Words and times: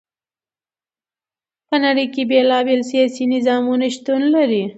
په 1.67 1.75
نړی 1.85 2.05
کی 2.13 2.21
بیلا 2.29 2.59
بیل 2.67 2.81
سیاسی 2.91 3.23
نظامونه 3.33 3.85
شتون 3.95 4.21
لری. 4.35 4.63